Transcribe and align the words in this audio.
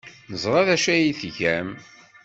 Neẓra 0.31 0.61
d 0.67 0.69
acu 0.75 0.89
ay 0.93 1.13
tgam. 1.21 1.69